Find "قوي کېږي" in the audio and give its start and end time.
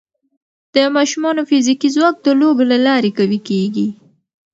3.17-3.87